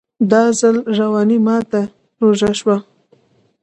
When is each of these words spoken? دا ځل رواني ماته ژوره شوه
دا 0.31 0.43
ځل 0.59 0.75
رواني 0.97 1.37
ماته 1.47 1.81
ژوره 2.35 2.51
شوه 2.59 2.77